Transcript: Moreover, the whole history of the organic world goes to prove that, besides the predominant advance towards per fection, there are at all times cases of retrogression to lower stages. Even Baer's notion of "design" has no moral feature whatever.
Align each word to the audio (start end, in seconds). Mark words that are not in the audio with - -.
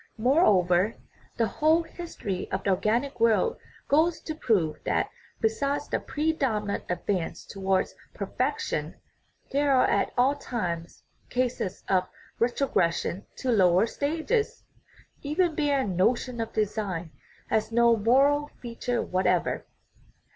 Moreover, 0.17 0.95
the 1.37 1.45
whole 1.45 1.83
history 1.83 2.49
of 2.49 2.63
the 2.63 2.71
organic 2.71 3.19
world 3.19 3.57
goes 3.87 4.19
to 4.21 4.33
prove 4.33 4.77
that, 4.83 5.11
besides 5.39 5.89
the 5.89 5.99
predominant 5.99 6.85
advance 6.89 7.45
towards 7.45 7.93
per 8.15 8.25
fection, 8.25 8.95
there 9.51 9.71
are 9.71 9.85
at 9.85 10.11
all 10.17 10.33
times 10.35 11.03
cases 11.29 11.83
of 11.87 12.09
retrogression 12.39 13.27
to 13.35 13.51
lower 13.51 13.85
stages. 13.85 14.63
Even 15.21 15.53
Baer's 15.53 15.87
notion 15.87 16.41
of 16.41 16.51
"design" 16.51 17.11
has 17.51 17.71
no 17.71 17.95
moral 17.95 18.47
feature 18.59 19.03
whatever. 19.03 19.67